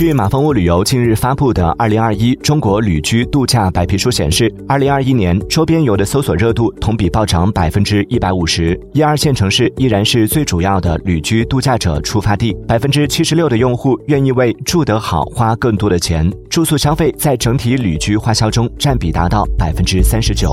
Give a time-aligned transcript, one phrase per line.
[0.00, 8.80] 据马蜂窝旅游近日发布的二零二一中国旅居度假白皮书显示二零二一年周边游的搜索热度同比暴涨百分之一百五十。
[8.94, 20.50] 一二线城市依然是最主要的旅居度假者出发地百分之七十六的用户愿意为住得好花更多的钱住宿消费在整体旅居花销中占比达到百分之三十九。